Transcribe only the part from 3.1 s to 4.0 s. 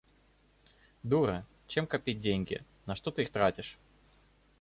ты их тратишь?